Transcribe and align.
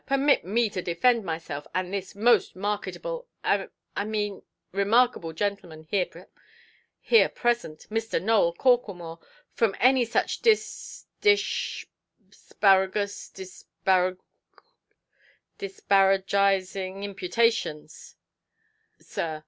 Permit 0.07 0.43
me 0.43 0.67
to 0.71 0.81
defend 0.81 1.23
myself 1.23 1.67
and 1.75 1.93
this 1.93 2.15
most 2.15 2.55
marketable—I—I 2.55 4.03
mean 4.03 4.41
remarkable 4.71 5.31
gentleman 5.31 5.83
here 5.91 7.27
present, 7.29 7.85
Mr. 7.91 8.19
Nowell 8.19 8.55
Corklemore, 8.55 9.19
from 9.53 9.75
any 9.79 10.03
such 10.05 10.39
dis—dish—sparagus, 10.39 13.29
disparagizing 15.59 17.03
imputations, 17.03 18.15
sir. 18.99 19.39